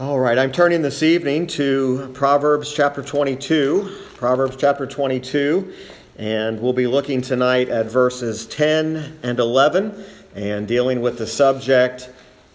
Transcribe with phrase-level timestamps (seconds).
[0.00, 4.08] All right, I'm turning this evening to Proverbs chapter 22.
[4.16, 5.72] Proverbs chapter 22,
[6.18, 10.04] and we'll be looking tonight at verses 10 and 11
[10.34, 12.10] and dealing with the subject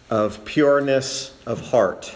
[0.10, 2.14] of pureness of heart.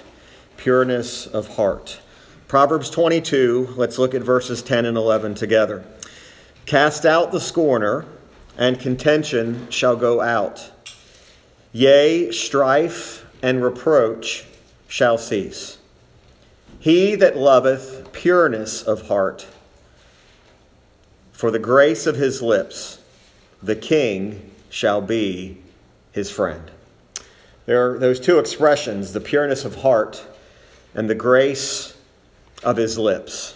[0.58, 2.02] Pureness of heart.
[2.50, 5.86] Proverbs 22, let's look at verses 10 and 11 together.
[6.66, 8.04] Cast out the scorner,
[8.58, 10.70] and contention shall go out.
[11.72, 14.48] Yea, strife and reproach
[14.94, 15.80] shall cease.
[16.78, 19.48] He that loveth pureness of heart,
[21.32, 23.00] for the grace of his lips,
[23.64, 25.58] the king shall be
[26.12, 26.70] his friend.
[27.66, 30.24] There are those two expressions, the pureness of heart
[30.94, 31.98] and the grace
[32.62, 33.56] of his lips.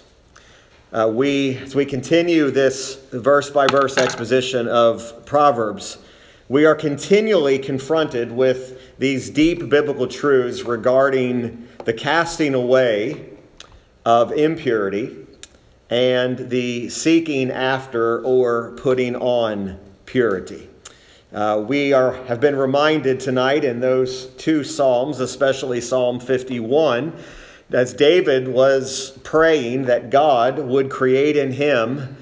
[0.92, 6.00] Uh, we, as we continue this verse by verse exposition of Proverbs,
[6.50, 13.30] we are continually confronted with these deep biblical truths regarding the casting away
[14.06, 15.16] of impurity
[15.90, 20.70] and the seeking after or putting on purity.
[21.34, 27.14] Uh, we are, have been reminded tonight in those two Psalms, especially Psalm 51,
[27.72, 32.16] as David was praying that God would create in him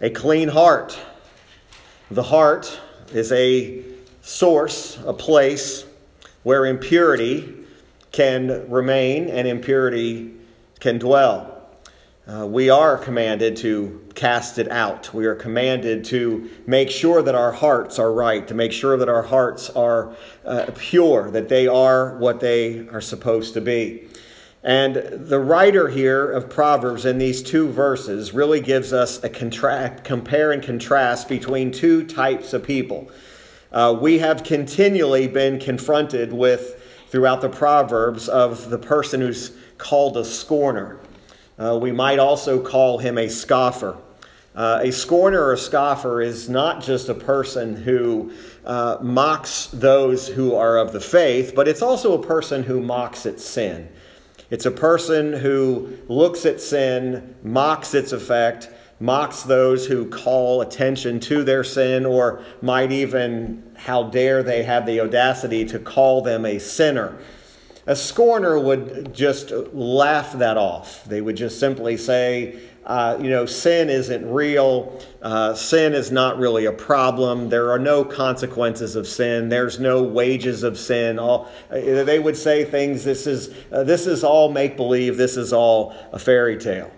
[0.00, 0.98] a clean heart.
[2.10, 2.80] The heart
[3.12, 3.84] is a
[4.22, 5.84] source, a place
[6.46, 7.52] where impurity
[8.12, 10.32] can remain and impurity
[10.78, 11.68] can dwell.
[12.24, 15.12] Uh, we are commanded to cast it out.
[15.12, 19.08] We are commanded to make sure that our hearts are right, to make sure that
[19.08, 24.06] our hearts are uh, pure, that they are what they are supposed to be.
[24.62, 30.52] And the writer here of Proverbs in these two verses really gives us a compare
[30.52, 33.10] and contrast between two types of people.
[33.76, 40.16] Uh, we have continually been confronted with, throughout the Proverbs, of the person who's called
[40.16, 40.98] a scorner.
[41.58, 43.98] Uh, we might also call him a scoffer.
[44.54, 48.32] Uh, a scorner or a scoffer is not just a person who
[48.64, 53.26] uh, mocks those who are of the faith, but it's also a person who mocks
[53.26, 53.86] at sin.
[54.48, 61.20] It's a person who looks at sin, mocks its effect, mocks those who call attention
[61.20, 66.46] to their sin, or might even, how dare they have the audacity to call them
[66.46, 67.18] a sinner.
[67.88, 71.04] A scorner would just laugh that off.
[71.04, 75.00] They would just simply say, uh, you know, sin isn't real.
[75.20, 77.48] Uh, sin is not really a problem.
[77.48, 79.48] There are no consequences of sin.
[79.48, 81.18] There's no wages of sin.
[81.18, 83.04] All they would say things.
[83.04, 85.16] This is uh, this is all make believe.
[85.16, 86.90] This is all a fairy tale.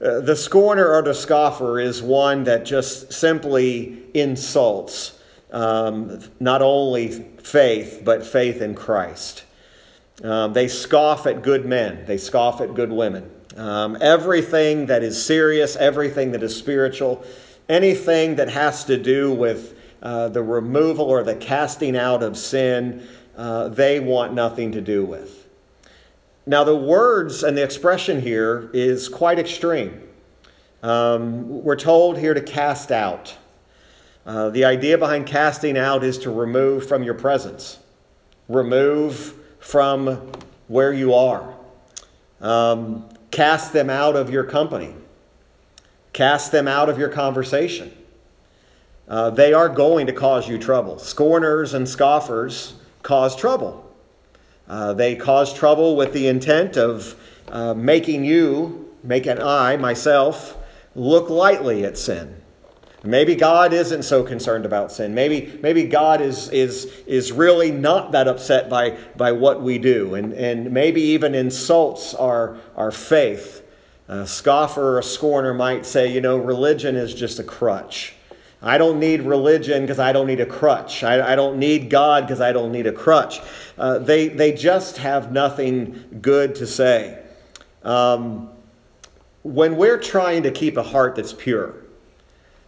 [0.00, 5.18] Uh, the scorner or the scoffer is one that just simply insults
[5.50, 7.08] um, not only
[7.42, 9.44] faith, but faith in Christ.
[10.22, 13.30] Um, they scoff at good men, they scoff at good women.
[13.56, 17.24] Um, everything that is serious, everything that is spiritual,
[17.68, 23.06] anything that has to do with uh, the removal or the casting out of sin,
[23.36, 25.47] uh, they want nothing to do with.
[26.48, 30.00] Now, the words and the expression here is quite extreme.
[30.82, 33.36] Um, we're told here to cast out.
[34.24, 37.78] Uh, the idea behind casting out is to remove from your presence,
[38.48, 40.32] remove from
[40.68, 41.54] where you are,
[42.40, 44.94] um, cast them out of your company,
[46.14, 47.92] cast them out of your conversation.
[49.06, 50.98] Uh, they are going to cause you trouble.
[50.98, 52.72] Scorners and scoffers
[53.02, 53.87] cause trouble.
[54.68, 57.16] Uh, they cause trouble with the intent of
[57.48, 60.56] uh, making you, making I, myself,
[60.94, 62.34] look lightly at sin.
[63.04, 65.14] Maybe God isn't so concerned about sin.
[65.14, 70.14] Maybe, maybe God is, is, is really not that upset by, by what we do,
[70.14, 73.62] and, and maybe even insults our, our faith.
[74.08, 78.14] A scoffer or a scorner might say, you know, religion is just a crutch.
[78.60, 81.04] I don't need religion because I don't need a crutch.
[81.04, 83.40] I, I don't need God because I don't need a crutch.
[83.78, 87.22] Uh, they, they just have nothing good to say.
[87.84, 88.50] Um,
[89.42, 91.74] when we're trying to keep a heart that's pure,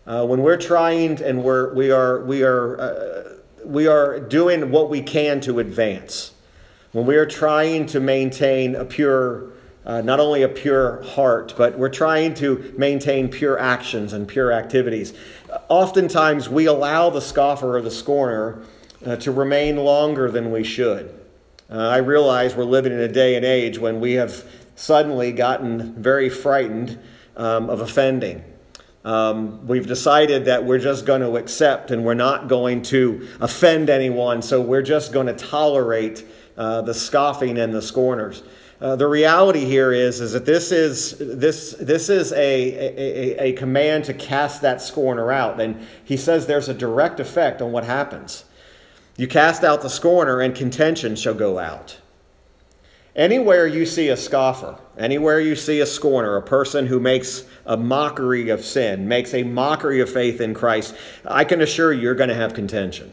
[0.07, 3.35] uh, when we're trying and we're, we are, we, are, uh,
[3.65, 6.33] we are doing what we can to advance,
[6.93, 9.51] when we are trying to maintain a pure
[9.87, 14.53] uh, not only a pure heart, but we're trying to maintain pure actions and pure
[14.53, 15.15] activities.
[15.69, 18.63] Oftentimes, we allow the scoffer or the scorner
[19.05, 21.14] uh, to remain longer than we should.
[21.70, 24.44] Uh, I realize we're living in a day and age when we have
[24.75, 26.99] suddenly gotten very frightened
[27.37, 28.44] um, of offending.
[29.05, 33.88] Um, we've decided that we're just going to accept and we're not going to offend
[33.88, 36.26] anyone, so we're just going to tolerate
[36.56, 38.43] uh, the scoffing and the scorners.
[38.81, 43.53] Uh, the reality here is, is that this is, this, this is a, a, a
[43.53, 45.61] command to cast that scorner out.
[45.61, 48.44] And he says there's a direct effect on what happens.
[49.17, 51.99] You cast out the scorner, and contention shall go out.
[53.17, 57.77] Anywhere you see a scoffer, anywhere you see a scorner, a person who makes a
[57.77, 62.15] mockery of sin, makes a mockery of faith in Christ, I can assure you you're
[62.15, 63.12] going to have contention.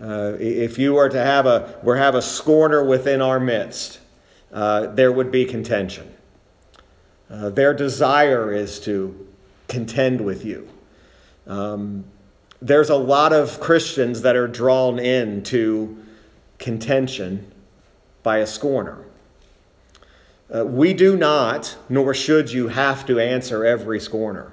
[0.00, 3.98] Uh, if you were to have a, were have a scorner within our midst,
[4.52, 6.14] uh, there would be contention.
[7.28, 9.26] Uh, their desire is to
[9.68, 10.68] contend with you.
[11.46, 12.04] Um,
[12.60, 16.02] there's a lot of Christians that are drawn into
[16.58, 17.52] contention
[18.22, 19.04] by a scorner.
[20.54, 24.52] Uh, we do not, nor should you have to answer every scorner.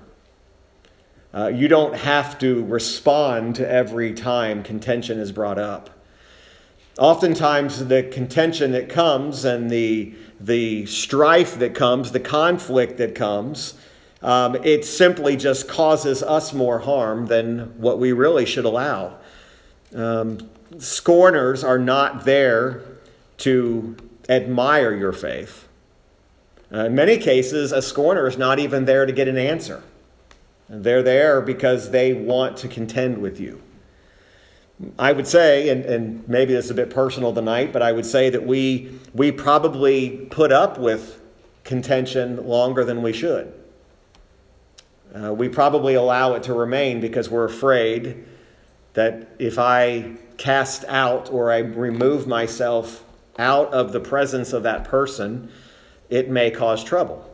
[1.34, 5.90] Uh, you don't have to respond to every time contention is brought up.
[7.00, 13.74] Oftentimes, the contention that comes and the, the strife that comes, the conflict that comes,
[14.24, 19.18] um, it simply just causes us more harm than what we really should allow.
[19.94, 22.84] Um, scorners are not there
[23.40, 23.98] to
[24.30, 25.68] admire your faith.
[26.74, 29.84] Uh, in many cases, a scorner is not even there to get an answer.
[30.70, 33.62] They're there because they want to contend with you.
[34.98, 38.06] I would say, and, and maybe this is a bit personal tonight, but I would
[38.06, 41.22] say that we, we probably put up with
[41.64, 43.54] contention longer than we should.
[45.14, 48.26] Uh, we probably allow it to remain because we're afraid
[48.94, 53.04] that if I cast out or I remove myself
[53.38, 55.52] out of the presence of that person,
[56.10, 57.30] it may cause trouble.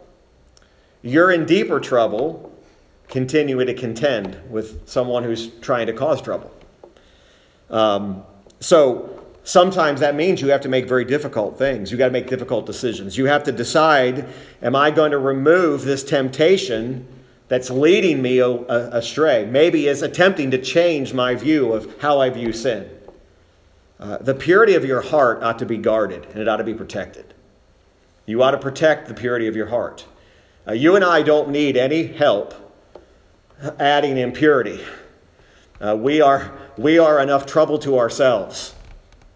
[1.01, 2.53] You're in deeper trouble
[3.07, 6.51] continuing to contend with someone who's trying to cause trouble.
[7.69, 8.23] Um,
[8.59, 11.91] so sometimes that means you have to make very difficult things.
[11.91, 13.17] You got to make difficult decisions.
[13.17, 14.27] You have to decide:
[14.61, 17.07] Am I going to remove this temptation
[17.49, 19.45] that's leading me astray?
[19.45, 22.89] Maybe is attempting to change my view of how I view sin.
[23.99, 26.73] Uh, the purity of your heart ought to be guarded and it ought to be
[26.73, 27.33] protected.
[28.25, 30.05] You ought to protect the purity of your heart.
[30.65, 32.53] Uh, you and I don't need any help
[33.79, 34.79] adding impurity.
[35.81, 38.73] Uh, we, are, we are enough trouble to ourselves.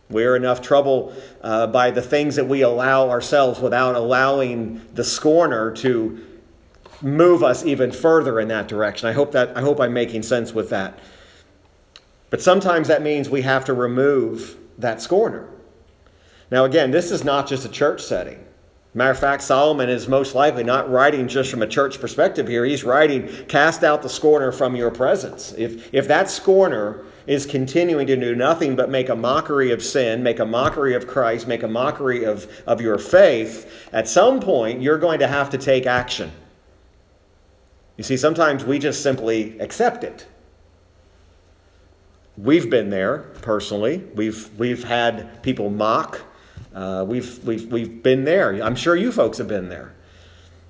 [0.09, 5.03] We are enough trouble uh, by the things that we allow ourselves without allowing the
[5.03, 6.25] scorner to
[7.03, 9.07] move us even further in that direction.
[9.07, 10.97] I hope that I hope I'm making sense with that.
[12.29, 15.47] But sometimes that means we have to remove that scorner.
[16.49, 18.43] Now again, this is not just a church setting.
[18.95, 22.63] Matter of fact, Solomon is most likely not writing just from a church perspective here.
[22.63, 25.51] He's writing, cast out the scorner from your presence.
[25.57, 30.21] If, if that scorner is continuing to do nothing but make a mockery of sin,
[30.21, 34.79] make a mockery of Christ, make a mockery of, of your faith, at some point
[34.79, 36.31] you're going to have to take action.
[37.97, 40.25] You see, sometimes we just simply accept it.
[42.37, 44.03] We've been there personally.
[44.15, 46.21] We've, we've had people mock
[46.73, 48.51] uh, we've, we've, we've been there.
[48.63, 49.93] I'm sure you folks have been there.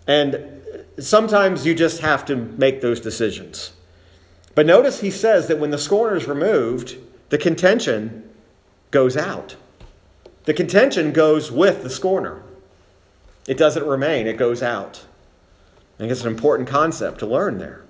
[0.06, 0.62] And
[1.00, 3.72] sometimes you just have to make those decisions.
[4.54, 6.98] But notice he says that when the scorner is removed,
[7.30, 8.30] the contention
[8.92, 9.56] goes out.
[10.44, 12.44] The contention goes with the scorner.
[13.48, 15.06] It doesn't remain, it goes out.
[15.96, 17.84] I think it's an important concept to learn there.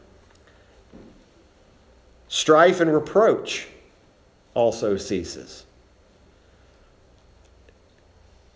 [2.27, 3.67] Strife and reproach
[4.53, 5.65] also ceases.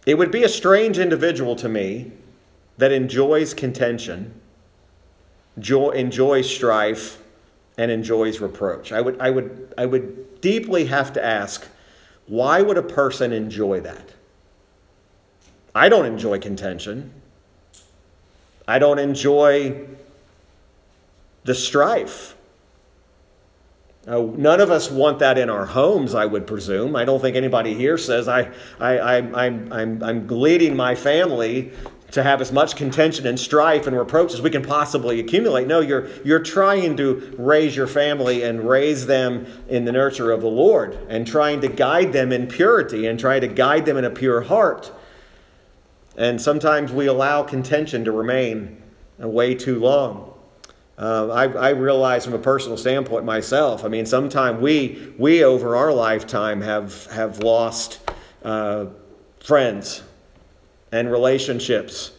[0.06, 2.12] It would be a strange individual to me
[2.77, 4.34] that enjoys contention,
[5.60, 7.22] joy, enjoys strife,
[7.77, 8.92] and enjoys reproach.
[8.92, 11.68] I would, I, would, I would deeply have to ask
[12.27, 14.13] why would a person enjoy that?
[15.74, 17.12] I don't enjoy contention.
[18.67, 19.88] I don't enjoy
[21.43, 22.36] the strife.
[24.07, 26.95] Uh, none of us want that in our homes, I would presume.
[26.95, 31.71] I don't think anybody here says, I, I, I, I'm, I'm, I'm leading my family
[32.12, 35.67] to have as much contention and strife and reproach as we can possibly accumulate.
[35.67, 40.39] No, you're, you're trying to raise your family and raise them in the nurture of
[40.39, 44.05] the Lord and trying to guide them in purity and try to guide them in
[44.05, 44.89] a pure heart.
[46.17, 48.81] And sometimes we allow contention to remain
[49.19, 50.33] way too long.
[50.97, 53.86] Uh, I, I, realize from a personal standpoint myself.
[53.86, 58.00] I mean, sometimes we we over our lifetime have have lost
[58.43, 58.88] uh,
[59.39, 60.01] friends
[60.91, 62.13] and relationships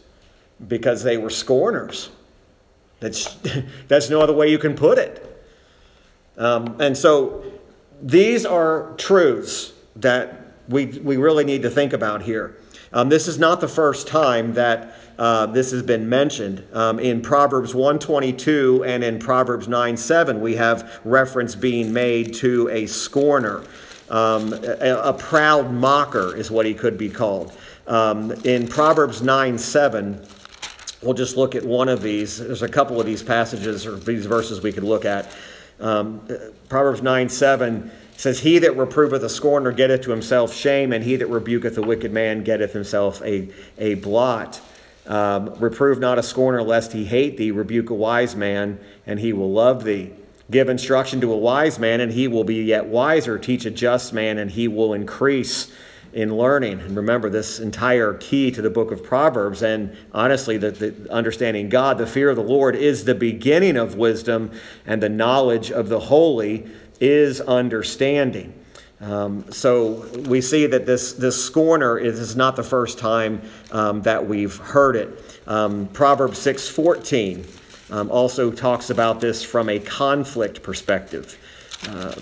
[0.69, 2.11] because they were scorners.
[3.01, 3.37] That's
[3.89, 5.25] that's no other way you can put it.
[6.37, 7.45] Um, and so
[8.01, 12.57] these are truths that we, we really need to think about here.
[12.93, 16.65] Um, this is not the first time that uh, this has been mentioned.
[16.73, 22.69] Um, in Proverbs 122 and in Proverbs 9 7, we have reference being made to
[22.69, 23.65] a scorner.
[24.11, 27.53] Um, a, a, proud mocker is what he could be called.
[27.87, 30.25] Um, in Proverbs 9 7,
[31.03, 32.39] we'll just look at one of these.
[32.39, 35.31] There's a couple of these passages or these verses we could look at.
[35.79, 36.27] Um,
[36.71, 41.17] Proverbs 9 7 says, He that reproveth a scorner getteth to himself shame, and he
[41.17, 43.49] that rebuketh a wicked man getteth himself a,
[43.79, 44.61] a blot.
[45.07, 49.33] Um, reprove not a scorner lest he hate thee, rebuke a wise man, and he
[49.33, 50.13] will love thee.
[50.51, 53.39] Give instruction to a wise man, and he will be yet wiser.
[53.39, 55.71] Teach a just man, and he will increase
[56.13, 56.81] in learning.
[56.81, 61.69] And remember, this entire key to the book of Proverbs, and honestly, the, the, understanding
[61.69, 64.51] God, the fear of the Lord is the beginning of wisdom,
[64.87, 66.67] and the knowledge of the holy
[67.01, 68.53] is understanding.
[69.01, 73.41] Um, so we see that this, this scorner is not the first time
[73.71, 75.41] um, that we've heard it.
[75.47, 81.39] Um, Proverbs 6.14 um, also talks about this from a conflict perspective.
[81.89, 82.13] Uh,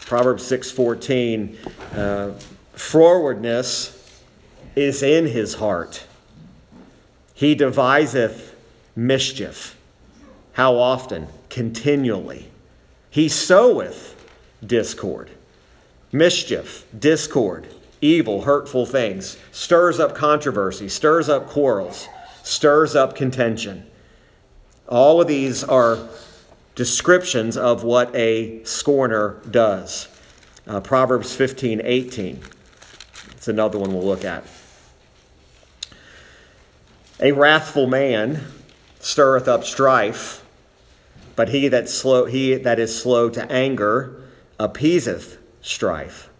[0.00, 1.56] Proverbs 6.14,
[1.92, 2.32] uh,
[2.74, 3.98] frowardness
[4.74, 6.06] is in his heart.
[7.34, 8.54] He deviseth
[8.96, 9.76] mischief.
[10.52, 11.28] How often?
[11.50, 12.48] Continually.
[13.10, 14.11] He soweth
[14.66, 15.30] discord.
[16.12, 17.66] Mischief, discord,
[18.00, 22.08] evil, hurtful things, stirs up controversy, stirs up quarrels,
[22.42, 23.86] stirs up contention.
[24.88, 25.98] All of these are
[26.74, 30.08] descriptions of what a scorner does.
[30.66, 32.40] Uh, Proverbs 15 18.
[33.32, 34.44] It's another one we'll look at.
[37.20, 38.44] A wrathful man
[39.00, 40.44] stirreth up strife,
[41.36, 44.21] but he that slow he that is slow to anger
[44.62, 46.30] appeaseth strife.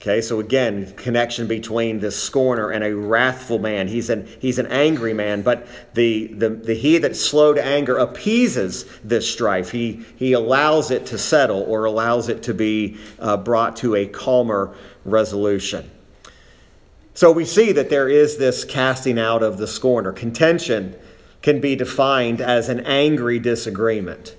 [0.00, 3.88] Okay, so again, connection between the scorner and a wrathful man.
[3.88, 7.98] He's an, he's an angry man, but the, the, the he that's slow to anger
[7.98, 9.72] appeases this strife.
[9.72, 14.06] He, he allows it to settle or allows it to be uh, brought to a
[14.06, 14.72] calmer
[15.04, 15.90] resolution.
[17.14, 20.12] So we see that there is this casting out of the scorner.
[20.12, 20.94] Contention
[21.42, 24.36] can be defined as an angry disagreement.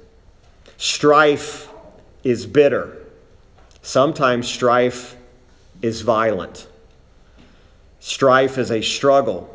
[0.77, 1.67] Strife
[2.23, 2.98] is bitter.
[3.89, 5.17] Sometimes strife
[5.81, 6.67] is violent.
[7.99, 9.49] Strife is a struggle.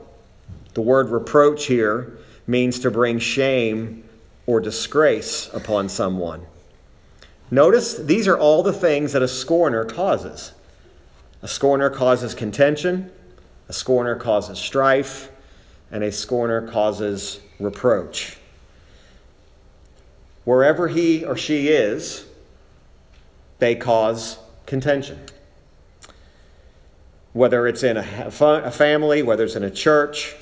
[0.73, 4.03] The word reproach here means to bring shame
[4.47, 6.45] or disgrace upon someone.
[7.53, 10.51] Notice these are all the things that a scorner causes.
[11.43, 13.13] A scorner causes contention,
[13.69, 15.31] a scorner causes strife,
[15.93, 18.37] and a scorner causes reproach.
[20.43, 22.27] Wherever he or she is,
[23.59, 25.19] they cause contention.
[27.33, 30.35] Whether it's in a, a family, whether it's in a church,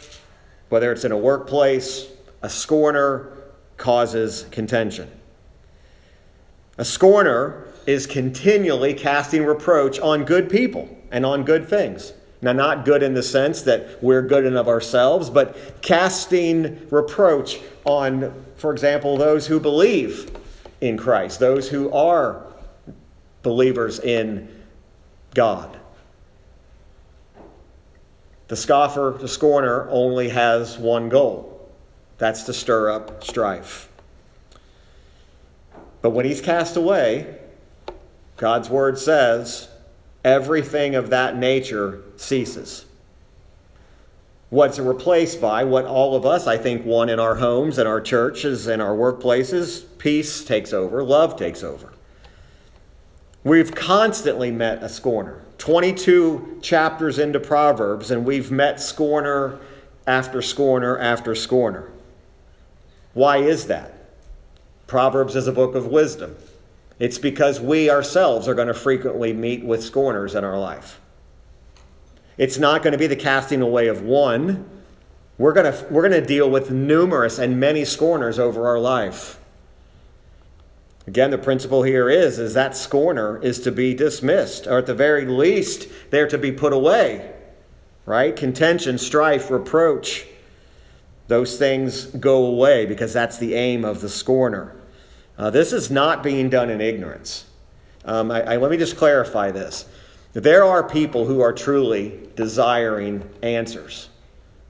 [0.68, 2.08] whether it's in a workplace,
[2.42, 3.30] a scorner
[3.76, 5.10] causes contention.
[6.78, 12.12] A scorner is continually casting reproach on good people and on good things.
[12.40, 18.32] Now, not good in the sense that we're good enough ourselves, but casting reproach on,
[18.56, 20.36] for example, those who believe
[20.80, 22.44] in Christ, those who are
[23.42, 24.48] believers in
[25.34, 25.78] God.
[28.48, 31.70] The scoffer, the scorner, only has one goal
[32.18, 33.88] that's to stir up strife.
[36.02, 37.38] But when he's cast away,
[38.36, 39.68] God's word says
[40.24, 42.84] everything of that nature ceases.
[44.50, 45.64] What's replaced by?
[45.64, 48.94] What all of us, I think, want in our homes and our churches and our
[48.94, 51.91] workplaces peace takes over, love takes over.
[53.44, 55.40] We've constantly met a scorner.
[55.58, 59.58] 22 chapters into Proverbs, and we've met scorner
[60.06, 61.90] after scorner after scorner.
[63.14, 63.94] Why is that?
[64.86, 66.36] Proverbs is a book of wisdom.
[66.98, 71.00] It's because we ourselves are going to frequently meet with scorners in our life.
[72.38, 74.68] It's not going to be the casting away of one.
[75.38, 79.38] We're going to, we're going to deal with numerous and many scorners over our life.
[81.06, 84.94] Again, the principle here is, is that scorner is to be dismissed, or at the
[84.94, 87.32] very least, they're to be put away.
[88.06, 88.34] Right?
[88.34, 90.26] Contention, strife, reproach,
[91.28, 94.76] those things go away because that's the aim of the scorner.
[95.38, 97.46] Uh, this is not being done in ignorance.
[98.04, 99.86] Um, I, I, let me just clarify this.
[100.34, 104.08] There are people who are truly desiring answers.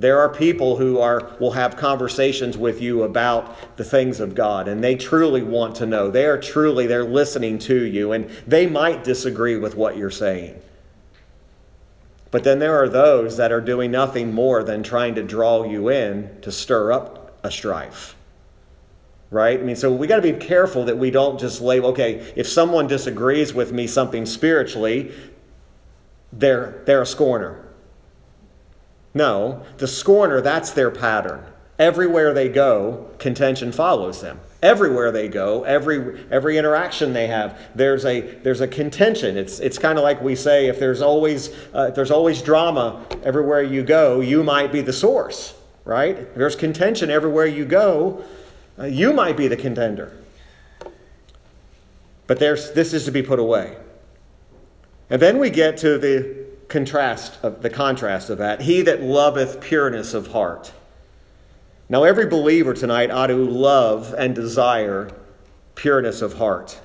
[0.02, 4.66] There are people who are will have conversations with you about the things of God
[4.66, 6.10] and they truly want to know.
[6.10, 10.60] They are truly they're listening to you and they might disagree with what you're saying.
[12.32, 15.88] But then there are those that are doing nothing more than trying to draw you
[15.88, 18.16] in to stir up a strife.
[19.30, 19.60] Right?
[19.60, 22.48] I mean, so we got to be careful that we don't just label, okay, if
[22.48, 25.12] someone disagrees with me something spiritually,
[26.32, 27.68] they're, they're a scorner.
[29.14, 31.44] No, the scorner, that's their pattern.
[31.78, 34.40] Everywhere they go, contention follows them.
[34.62, 39.36] Everywhere they go, every every interaction they have, there's a there's a contention.
[39.36, 43.04] It's it's kind of like we say, if there's always uh, if there's always drama
[43.24, 45.54] everywhere you go, you might be the source,
[45.84, 46.16] right?
[46.16, 48.24] If there's contention everywhere you go,
[48.78, 50.12] uh, you might be the contender.
[52.28, 53.76] But there's this is to be put away.
[55.10, 58.62] And then we get to the contrast of the contrast of that.
[58.62, 60.72] He that loveth pureness of heart.
[61.88, 65.10] Now, every believer tonight ought to love and desire
[65.74, 66.80] pureness of heart.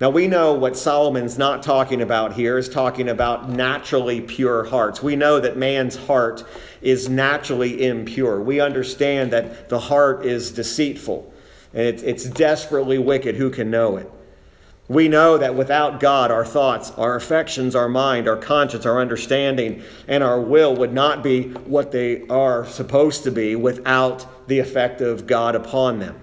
[0.00, 5.02] Now, we know what Solomon's not talking about here is talking about naturally pure hearts.
[5.02, 6.44] We know that man's heart
[6.82, 8.40] is naturally impure.
[8.40, 11.32] We understand that the heart is deceitful
[11.72, 13.36] and it's, it's desperately wicked.
[13.36, 14.10] Who can know it?
[14.88, 19.82] We know that without God, our thoughts, our affections, our mind, our conscience, our understanding,
[20.08, 25.00] and our will would not be what they are supposed to be without the effect
[25.00, 26.20] of God upon them.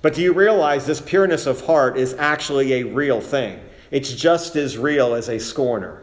[0.00, 3.60] But do you realize this pureness of heart is actually a real thing?
[3.90, 6.02] It's just as real as a scorner.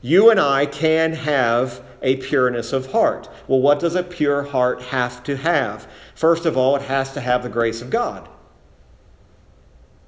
[0.00, 3.28] You and I can have a pureness of heart.
[3.48, 5.88] Well, what does a pure heart have to have?
[6.14, 8.28] First of all, it has to have the grace of God.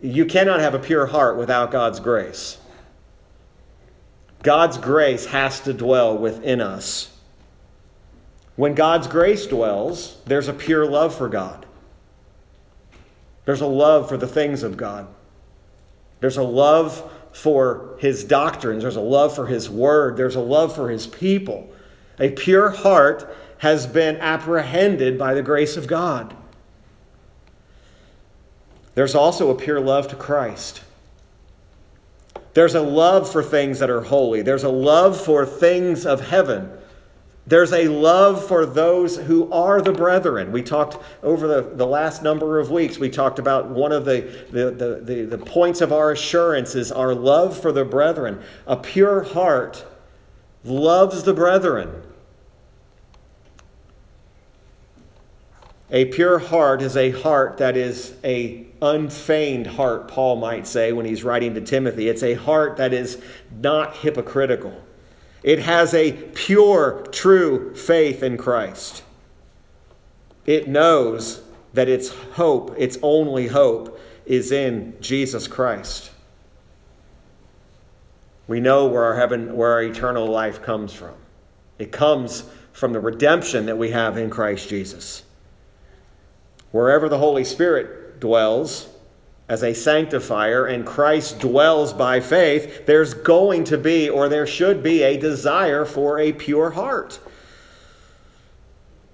[0.05, 2.59] You cannot have a pure heart without God's grace.
[4.43, 7.11] God's grace has to dwell within us.
[8.57, 11.65] When God's grace dwells, there's a pure love for God.
[13.47, 15.07] There's a love for the things of God.
[16.21, 18.83] There's a love for his doctrines.
[18.83, 20.19] There's a love for his word.
[20.19, 21.73] There's a love for his people.
[22.21, 26.37] A pure heart has been apprehended by the grace of God.
[28.95, 30.83] There's also a pure love to Christ.
[32.55, 34.43] There's a love for things that are holy.
[34.43, 36.71] There's a love for things of heaven.
[37.47, 40.51] There's a love for those who are the brethren.
[40.51, 44.47] We talked over the, the last number of weeks, we talked about one of the,
[44.51, 48.41] the, the, the, the points of our assurance is our love for the brethren.
[48.67, 49.85] A pure heart
[50.65, 52.03] loves the brethren.
[55.91, 61.07] A pure heart is a heart that is a unfeigned heart, Paul might say when
[61.07, 62.09] he's writing to Timothy.
[62.09, 63.21] It's a heart that is
[63.61, 64.83] not hypocritical.
[65.43, 69.03] It has a pure, true faith in Christ.
[70.47, 71.43] It knows
[71.75, 76.11] that its hope, its only hope, is in Jesus Christ.
[78.47, 81.15] We know where our heaven, where our eternal life comes from.
[81.79, 85.24] It comes from the redemption that we have in Christ Jesus.
[86.75, 88.89] Wherever the Holy Spirit dwells
[89.49, 94.83] as a sanctifier and Christ dwells by faith, there's going to be, or there should
[94.83, 97.21] be, a desire for a pure heart.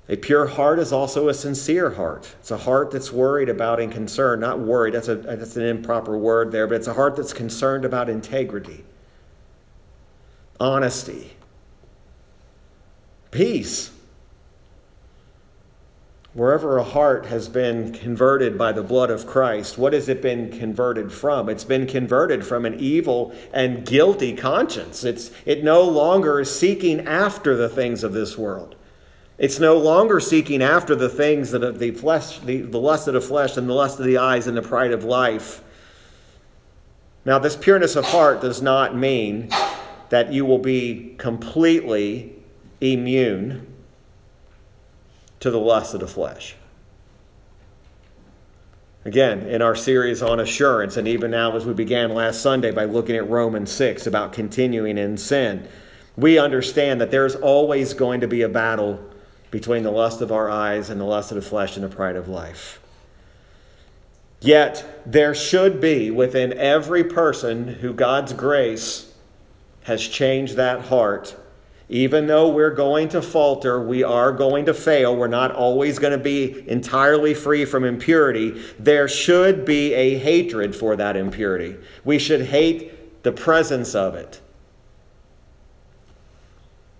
[0.08, 2.34] A pure heart is also a sincere heart.
[2.40, 6.16] It's a heart that's worried about and concerned, not worried, that's, a, that's an improper
[6.16, 8.86] word there, but it's a heart that's concerned about integrity,
[10.58, 11.30] honesty,
[13.30, 13.90] peace
[16.32, 20.56] Wherever a heart has been converted by the blood of Christ, what has it been
[20.56, 21.48] converted from?
[21.48, 25.02] It's been converted from an evil and guilty conscience.
[25.02, 28.76] It's, it no longer is seeking after the things of this world.
[29.38, 33.20] It's no longer seeking after the things that the flesh, the, the lust of the
[33.20, 35.64] flesh and the lust of the eyes and the pride of life.
[37.24, 39.50] Now, this pureness of heart does not mean
[40.10, 42.36] that you will be completely
[42.80, 43.69] immune
[45.40, 46.56] to the lust of the flesh.
[49.04, 52.84] Again, in our series on assurance, and even now as we began last Sunday by
[52.84, 55.66] looking at Romans 6 about continuing in sin,
[56.16, 59.00] we understand that there's always going to be a battle
[59.50, 62.16] between the lust of our eyes and the lust of the flesh and the pride
[62.16, 62.78] of life.
[64.40, 69.12] Yet, there should be within every person who God's grace
[69.84, 71.36] has changed that heart
[71.90, 76.12] even though we're going to falter, we are going to fail, we're not always going
[76.16, 81.76] to be entirely free from impurity, there should be a hatred for that impurity.
[82.04, 84.40] We should hate the presence of it.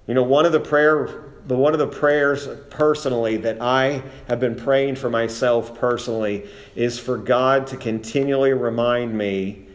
[0.08, 4.54] You know, one of the prayer one of the prayers personally that I have been
[4.54, 9.66] praying for myself personally is for God to continually remind me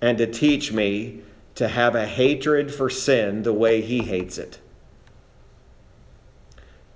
[0.00, 1.22] and to teach me
[1.54, 4.60] to have a hatred for sin the way he hates it.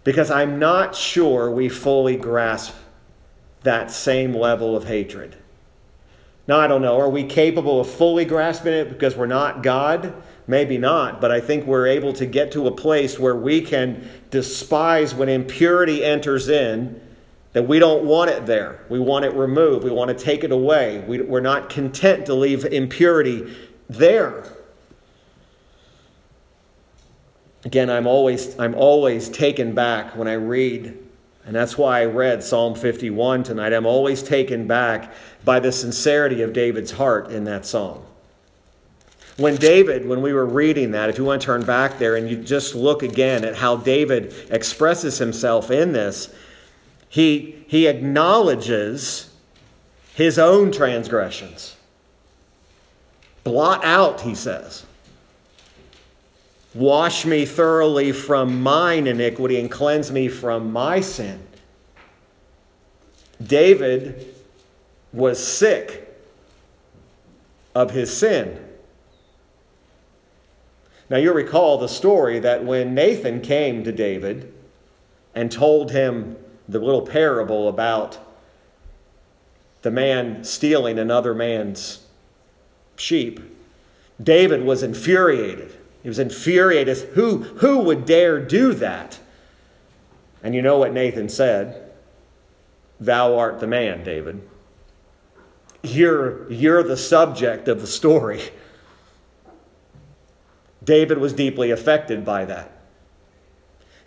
[0.09, 2.75] Because I'm not sure we fully grasp
[3.63, 5.37] that same level of hatred.
[6.47, 6.99] Now, I don't know.
[6.99, 10.15] Are we capable of fully grasping it because we're not God?
[10.47, 14.09] Maybe not, but I think we're able to get to a place where we can
[14.31, 16.99] despise when impurity enters in,
[17.53, 18.87] that we don't want it there.
[18.89, 19.85] We want it removed.
[19.85, 21.05] We want to take it away.
[21.07, 23.55] We, are not content to leave impurity
[23.91, 24.45] there.
[27.65, 30.97] Again, I'm always, I'm always taken back when I read,
[31.45, 33.73] and that's why I read Psalm 51 tonight.
[33.73, 35.13] I'm always taken back
[35.45, 38.03] by the sincerity of David's heart in that psalm.
[39.39, 42.29] When David, when we were reading that, if you want to turn back there and
[42.29, 46.35] you just look again at how David expresses himself in this,
[47.09, 49.31] he, he acknowledges
[50.15, 51.77] his own transgressions.
[53.45, 54.85] Blot out, he says.
[56.75, 61.43] Wash me thoroughly from mine iniquity and cleanse me from my sin.
[63.43, 64.35] David
[65.13, 66.15] was sick
[67.75, 68.65] of his sin.
[71.11, 74.53] Now, you'll recall the story that when Nathan came to David
[75.35, 76.37] and told him
[76.69, 78.19] the little parable about
[79.81, 82.05] the man stealing another man's
[82.97, 83.41] sheep,
[84.23, 85.78] David was infuriated.
[86.03, 86.97] He was infuriated.
[87.15, 89.19] Who, who would dare do that?
[90.43, 91.91] And you know what Nathan said?
[93.01, 94.41] Thou art the man, David.
[95.83, 98.43] You're, you're the subject of the story.
[100.83, 102.73] David was deeply affected by that.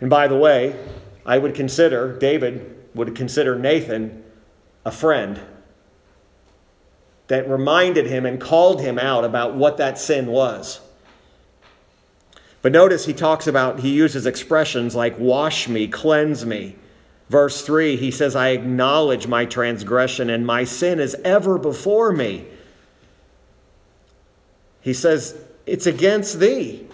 [0.00, 0.76] And by the way,
[1.24, 4.24] I would consider, David would consider Nathan
[4.84, 5.40] a friend
[7.28, 10.80] that reminded him and called him out about what that sin was.
[12.62, 16.76] But notice he talks about, he uses expressions like wash me, cleanse me.
[17.28, 22.46] Verse 3, he says, I acknowledge my transgression and my sin is ever before me.
[24.80, 26.86] He says, It's against thee.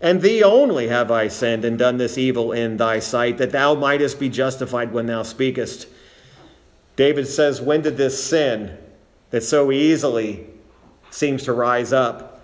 [0.00, 3.74] And thee only have I sinned and done this evil in thy sight, that thou
[3.74, 5.88] mightest be justified when thou speakest.
[6.96, 8.76] David says, When did this sin
[9.30, 10.46] that so easily
[11.10, 12.37] seems to rise up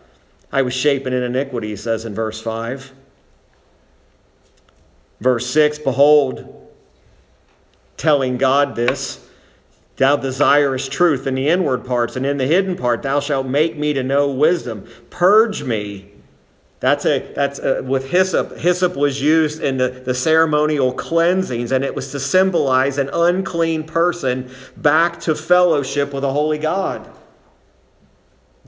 [0.55, 2.93] I was shapen in iniquity, he says in verse 5.
[5.21, 6.71] Verse 6 Behold,
[7.97, 9.29] telling God this,
[9.97, 13.77] thou desirest truth in the inward parts, and in the hidden part thou shalt make
[13.77, 14.87] me to know wisdom.
[15.11, 16.13] Purge me.
[16.79, 18.57] That's a that's a, with hyssop.
[18.57, 23.83] Hyssop was used in the, the ceremonial cleansings, and it was to symbolize an unclean
[23.83, 27.11] person back to fellowship with a holy God.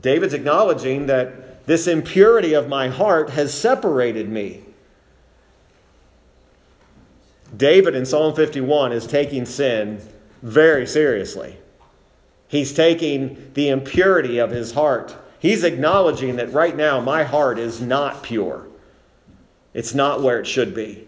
[0.01, 4.63] David's acknowledging that this impurity of my heart has separated me.
[7.55, 10.01] David in Psalm 51 is taking sin
[10.41, 11.57] very seriously.
[12.47, 15.15] He's taking the impurity of his heart.
[15.39, 18.65] He's acknowledging that right now my heart is not pure.
[19.73, 21.06] It's not where it should be.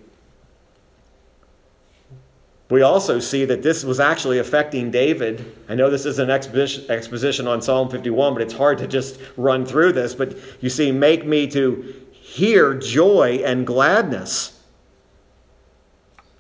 [2.69, 5.55] We also see that this was actually affecting David.
[5.67, 9.65] I know this is an exposition on Psalm 51, but it's hard to just run
[9.65, 10.13] through this.
[10.13, 14.61] But you see, make me to hear joy and gladness.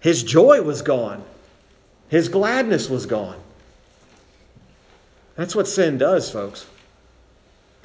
[0.01, 1.23] His joy was gone,
[2.09, 3.37] his gladness was gone.
[5.35, 6.67] That's what sin does, folks.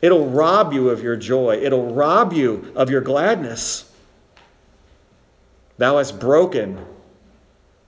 [0.02, 3.90] It'll rob you of your joy, it'll rob you of your gladness.
[5.78, 6.84] Thou hast broken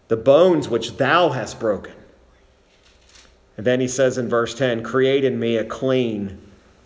[0.09, 1.95] the bones which thou hast broken.
[3.57, 6.39] And then he says in verse 10, Create in me a clean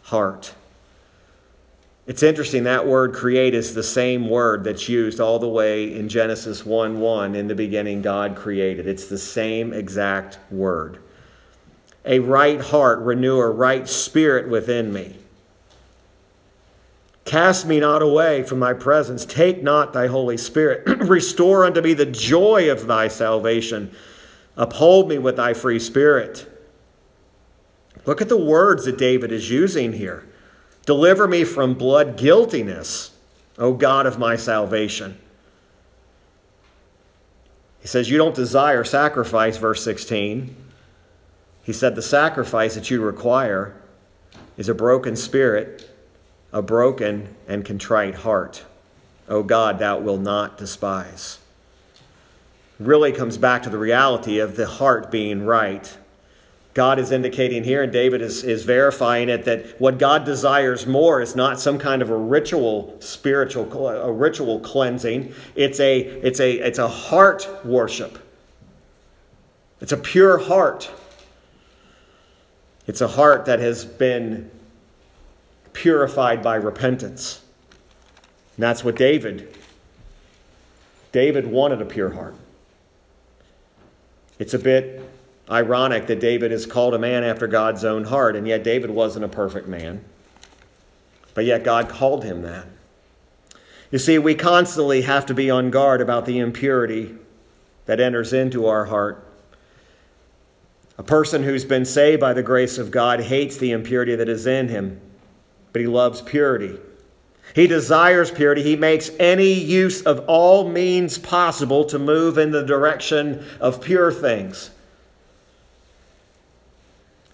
[0.05, 0.55] heart.
[2.07, 6.09] It's interesting that word create is the same word that's used all the way in
[6.09, 7.35] Genesis 1 1.
[7.35, 8.87] In the beginning, God created.
[8.89, 10.99] It's the same exact word.
[12.05, 15.17] A right heart, renew a right spirit within me.
[17.25, 19.25] Cast me not away from thy presence.
[19.25, 20.87] Take not thy Holy Spirit.
[21.09, 23.95] Restore unto me the joy of thy salvation.
[24.57, 26.47] Uphold me with thy free spirit.
[28.07, 30.27] Look at the words that David is using here.
[30.87, 33.13] Deliver me from blood guiltiness,
[33.59, 35.19] O God of my salvation.
[37.81, 40.57] He says, You don't desire sacrifice, verse 16.
[41.63, 43.81] He said, The sacrifice that you require
[44.57, 45.90] is a broken spirit
[46.53, 48.65] a broken and contrite heart.
[49.29, 51.39] O God, thou wilt not despise.
[52.79, 55.97] Really comes back to the reality of the heart being right.
[56.73, 61.21] God is indicating here, and David is, is verifying it, that what God desires more
[61.21, 65.35] is not some kind of a ritual, spiritual, a ritual cleansing.
[65.57, 68.19] It's a, it's a, it's a heart worship.
[69.81, 70.91] It's a pure heart.
[72.87, 74.51] It's a heart that has been
[75.73, 77.43] purified by repentance.
[78.57, 79.57] And that's what David,
[81.13, 82.35] David wanted a pure heart.
[84.39, 85.03] It's a bit
[85.51, 89.25] ironic that David is called a man after God's own heart, and yet David wasn't
[89.25, 90.05] a perfect man.
[91.35, 92.67] But yet God called him that.
[93.91, 97.15] You see, we constantly have to be on guard about the impurity
[97.87, 99.27] that enters into our heart.
[100.97, 104.47] A person who's been saved by the grace of God hates the impurity that is
[104.47, 105.01] in him,
[105.73, 106.79] but he loves purity.
[107.55, 108.63] He desires purity.
[108.63, 114.13] He makes any use of all means possible to move in the direction of pure
[114.13, 114.71] things.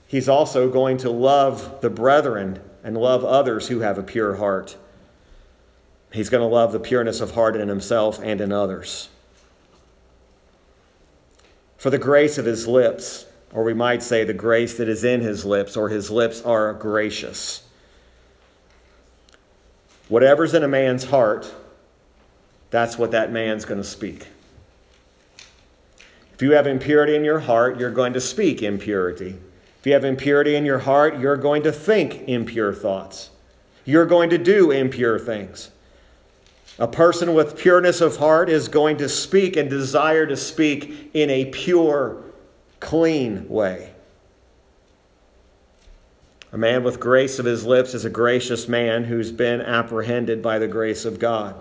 [0.06, 4.76] He's also going to love the brethren and love others who have a pure heart.
[6.12, 9.08] He's going to love the pureness of heart in himself and in others.
[11.76, 15.20] For the grace of his lips, or we might say the grace that is in
[15.20, 17.65] his lips, or his lips are gracious.
[20.08, 21.52] Whatever's in a man's heart,
[22.70, 24.26] that's what that man's going to speak.
[26.34, 29.38] If you have impurity in your heart, you're going to speak impurity.
[29.80, 33.30] If you have impurity in your heart, you're going to think impure thoughts.
[33.84, 35.70] You're going to do impure things.
[36.78, 41.30] A person with pureness of heart is going to speak and desire to speak in
[41.30, 42.22] a pure,
[42.80, 43.92] clean way.
[46.56, 50.58] A man with grace of his lips is a gracious man who's been apprehended by
[50.58, 51.54] the grace of God.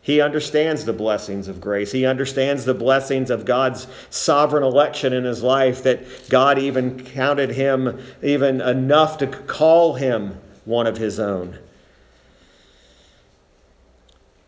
[0.00, 1.90] He understands the blessings of grace.
[1.90, 7.50] He understands the blessings of God's sovereign election in his life, that God even counted
[7.50, 11.58] him even enough to call him one of his own.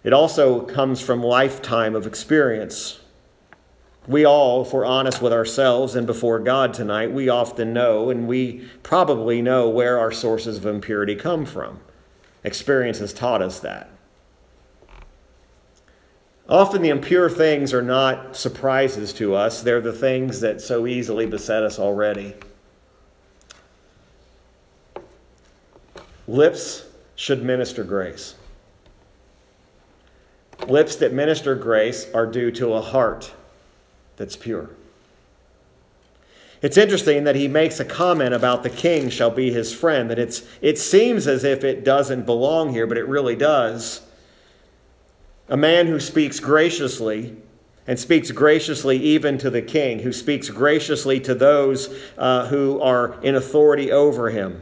[0.04, 3.00] It also comes from lifetime of experience.
[4.08, 8.26] We all, if we're honest with ourselves and before God tonight, we often know and
[8.26, 11.78] we probably know where our sources of impurity come from.
[12.42, 13.90] Experience has taught us that.
[16.48, 21.26] Often the impure things are not surprises to us, they're the things that so easily
[21.26, 22.34] beset us already.
[26.26, 28.36] Lips should minister grace.
[30.66, 33.34] Lips that minister grace are due to a heart
[34.18, 34.68] that's pure.
[36.60, 40.18] It's interesting that he makes a comment about the king shall be his friend, that
[40.18, 44.00] it's, it seems as if it doesn't belong here, but it really does.
[45.48, 47.36] A man who speaks graciously
[47.86, 53.18] and speaks graciously even to the king, who speaks graciously to those uh, who are
[53.22, 54.60] in authority over him.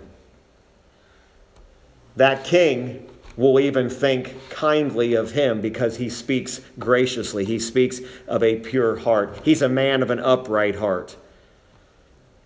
[2.14, 7.44] That king will even think kindly of him because he speaks graciously.
[7.44, 9.38] He speaks of a pure heart.
[9.44, 11.16] He's a man of an upright heart.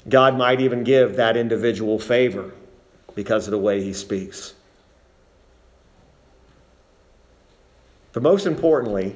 [0.08, 2.52] God might even give that individual favor
[3.14, 4.54] because of the way he speaks.
[8.12, 9.14] But most importantly,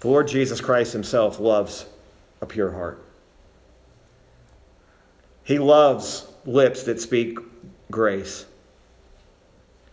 [0.00, 1.86] the Lord Jesus Christ himself loves
[2.40, 3.02] a pure heart.
[5.42, 7.38] He loves lips that speak
[7.90, 8.46] grace.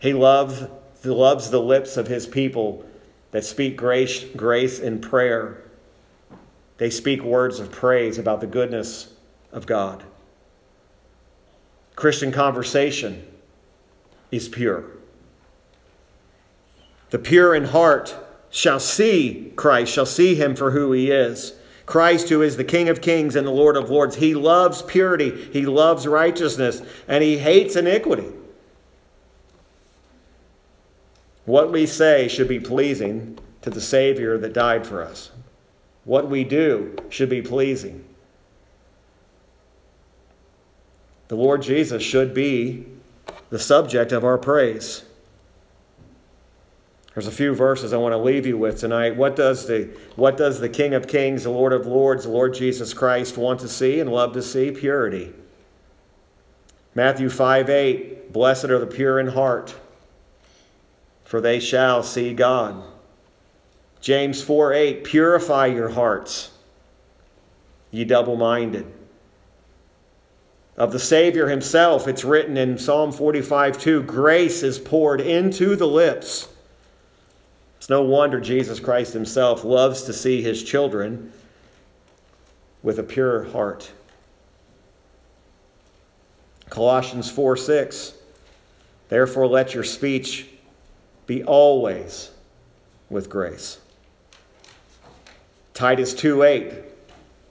[0.04, 0.62] He loves,
[1.02, 2.84] loves the lips of his people
[3.30, 5.62] that speak grace, grace in prayer.
[6.76, 9.10] They speak words of praise about the goodness
[9.50, 10.04] of God.
[11.96, 13.26] Christian conversation
[14.30, 14.84] is pure.
[17.08, 18.14] The pure in heart
[18.50, 21.54] shall see Christ, shall see him for who he is.
[21.86, 25.48] Christ, who is the King of kings and the Lord of lords, he loves purity,
[25.50, 28.30] he loves righteousness, and he hates iniquity.
[31.44, 35.30] What we say should be pleasing to the Savior that died for us.
[36.04, 38.04] What we do should be pleasing.
[41.28, 42.86] The Lord Jesus should be
[43.50, 45.04] the subject of our praise.
[47.14, 49.16] There's a few verses I want to leave you with tonight.
[49.16, 52.54] What does the what does the King of Kings, the Lord of Lords, the Lord
[52.54, 54.72] Jesus Christ want to see and love to see?
[54.72, 55.32] Purity.
[56.96, 59.74] Matthew 5 8, blessed are the pure in heart,
[61.34, 62.80] for they shall see God.
[64.00, 66.52] James 4 8, purify your hearts,
[67.90, 68.86] ye double minded.
[70.76, 75.88] Of the Savior himself, it's written in Psalm 45 2, grace is poured into the
[75.88, 76.46] lips
[77.78, 81.32] it's no wonder Jesus Christ himself loves to see his children
[82.84, 83.90] with a pure heart.
[86.70, 88.14] Colossians 4 6.
[89.08, 90.46] Therefore, let your speech
[91.26, 92.30] be always
[93.08, 93.78] with grace.
[95.72, 96.72] Titus 2 8.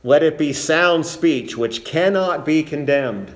[0.04, 3.34] Let it be sound speech which cannot be condemned.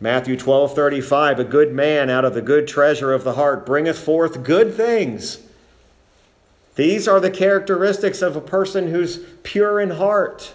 [0.00, 1.40] Matthew 12 35.
[1.40, 5.38] A good man out of the good treasure of the heart bringeth forth good things.
[6.74, 10.54] These are the characteristics of a person who's pure in heart.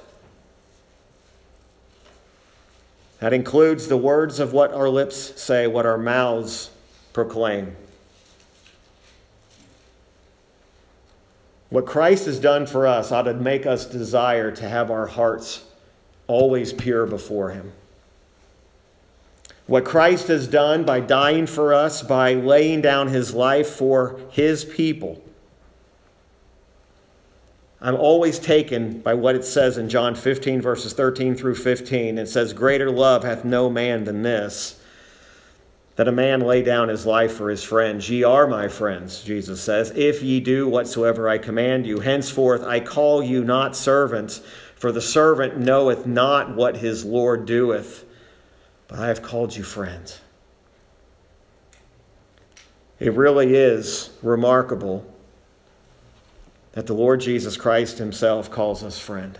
[3.19, 6.69] That includes the words of what our lips say, what our mouths
[7.23, 7.75] proclaim.
[11.69, 15.65] What Christ has done for us ought to make us desire to have our hearts
[16.27, 17.73] always pure before Him.
[19.67, 24.63] What Christ has done by dying for us, by laying down His life for His
[24.63, 25.21] people.
[27.81, 32.17] I'm always taken by what it says in John 15, verses 13 through 15.
[32.17, 34.78] It says, Greater love hath no man than this
[35.99, 38.09] that a man lay down his life for his friends.
[38.09, 41.99] Ye are my friends, Jesus says, if ye do whatsoever I command you.
[41.99, 44.39] Henceforth I call you not servants,
[44.77, 48.05] for the servant knoweth not what his Lord doeth,
[48.87, 50.21] but I have called you friends.
[52.97, 55.05] It really is remarkable
[56.71, 59.37] that the Lord Jesus Christ himself calls us friend.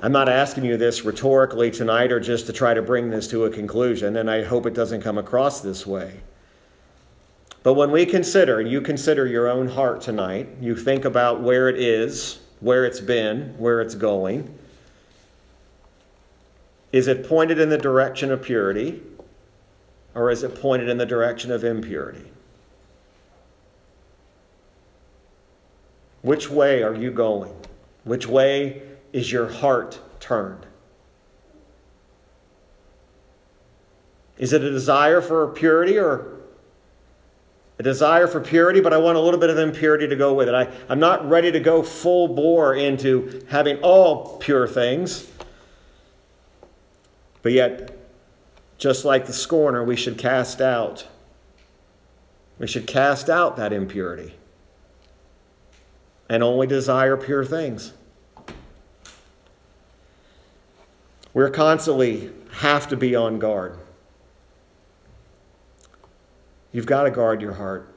[0.00, 3.46] I'm not asking you this rhetorically tonight or just to try to bring this to
[3.46, 6.20] a conclusion, and I hope it doesn't come across this way.
[7.64, 11.68] But when we consider, and you consider your own heart tonight, you think about where
[11.68, 14.56] it is, where it's been, where it's going.
[16.92, 19.02] Is it pointed in the direction of purity,
[20.14, 22.30] or is it pointed in the direction of impurity?
[26.22, 27.52] Which way are you going?
[28.04, 30.66] Which way is your heart turned?
[34.38, 36.38] Is it a desire for purity or
[37.78, 40.48] a desire for purity, but I want a little bit of impurity to go with
[40.48, 40.54] it?
[40.54, 45.28] I, I'm not ready to go full bore into having all pure things.
[47.42, 47.96] But yet,
[48.78, 51.06] just like the scorner, we should cast out.
[52.58, 54.34] We should cast out that impurity
[56.28, 57.92] and only desire pure things.
[61.38, 63.78] We're constantly have to be on guard.
[66.72, 67.94] You've got to guard your heart.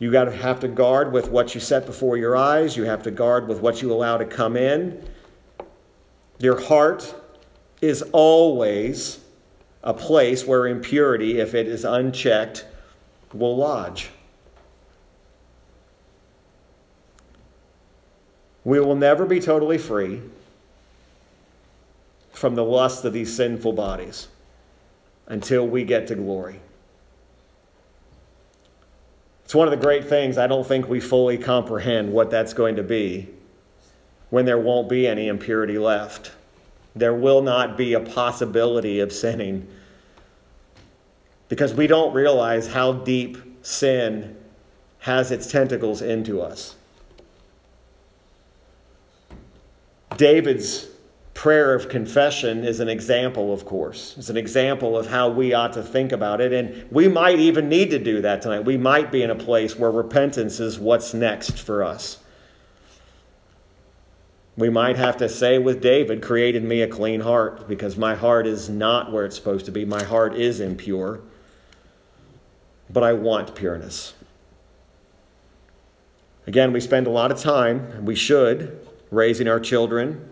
[0.00, 2.76] You got to have to guard with what you set before your eyes.
[2.76, 5.08] You have to guard with what you allow to come in.
[6.40, 7.14] Your heart
[7.80, 9.20] is always
[9.84, 12.66] a place where impurity, if it is unchecked,
[13.32, 14.10] will lodge.
[18.64, 20.22] We will never be totally free
[22.42, 24.26] from the lust of these sinful bodies
[25.28, 26.58] until we get to glory.
[29.44, 32.74] It's one of the great things I don't think we fully comprehend what that's going
[32.74, 33.28] to be
[34.30, 36.32] when there won't be any impurity left.
[36.96, 39.64] There will not be a possibility of sinning
[41.48, 44.36] because we don't realize how deep sin
[44.98, 46.74] has its tentacles into us.
[50.16, 50.88] David's
[51.34, 54.14] prayer of confession is an example, of course.
[54.18, 56.52] It's an example of how we ought to think about it.
[56.52, 58.60] And we might even need to do that tonight.
[58.60, 62.18] We might be in a place where repentance is what's next for us.
[64.56, 68.46] We might have to say with David, created me a clean heart, because my heart
[68.46, 69.86] is not where it's supposed to be.
[69.86, 71.20] My heart is impure,
[72.90, 74.12] but I want pureness.
[76.46, 80.31] Again, we spend a lot of time, and we should, raising our children.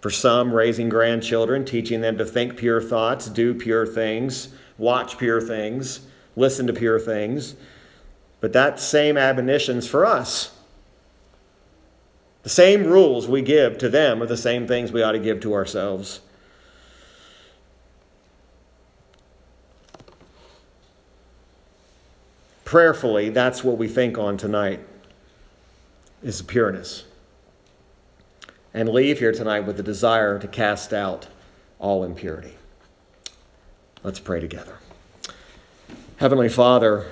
[0.00, 5.40] For some, raising grandchildren, teaching them to think pure thoughts, do pure things, watch pure
[5.40, 6.00] things,
[6.36, 7.56] listen to pure things.
[8.40, 10.52] But that same admonitions for us.
[12.42, 15.40] The same rules we give to them are the same things we ought to give
[15.40, 16.20] to ourselves.
[22.64, 24.80] Prayerfully, that's what we think on tonight
[26.22, 27.04] is pureness
[28.76, 31.26] and leave here tonight with the desire to cast out
[31.78, 32.52] all impurity.
[34.02, 34.76] Let's pray together.
[36.18, 37.06] Heavenly Father,